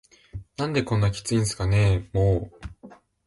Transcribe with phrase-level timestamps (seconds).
[0.57, 2.61] 「何でこんなキツいんすかねぇ～も～…」